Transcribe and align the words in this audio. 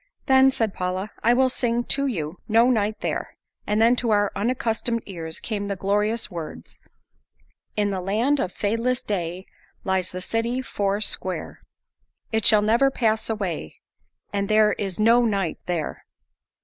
"Then," 0.25 0.49
said 0.49 0.73
Paula, 0.73 1.11
"I 1.21 1.35
will 1.35 1.49
sing 1.51 1.83
to 1.83 2.07
you, 2.07 2.39
'No 2.47 2.71
Night 2.71 3.01
There.'" 3.01 3.35
And 3.67 3.79
then 3.79 3.95
to 3.97 4.09
our 4.09 4.31
unaccustomed 4.35 5.03
ears 5.05 5.39
came 5.39 5.67
the 5.67 5.75
glorious 5.75 6.31
words: 6.31 6.79
In 7.75 7.91
the 7.91 8.01
land 8.01 8.39
of 8.39 8.51
fadeless 8.51 9.03
day, 9.03 9.45
Lies 9.83 10.09
the 10.11 10.19
city 10.19 10.59
four 10.63 11.01
sqare, 11.01 11.57
It 12.31 12.47
shall 12.47 12.63
never 12.63 12.89
pass 12.89 13.29
away, 13.29 13.75
And 14.33 14.49
there 14.49 14.73
is 14.73 14.99
no 14.99 15.23
night 15.23 15.59
there. 15.67 16.03